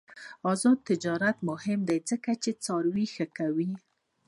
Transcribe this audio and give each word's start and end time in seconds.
آزاد 0.51 0.77
تجارت 0.89 1.37
مهم 1.49 1.79
دی 1.87 1.99
ځکه 2.09 2.31
چې 2.43 2.51
څاروي 2.63 3.05
ښه 3.15 3.25
کوي. 3.37 3.71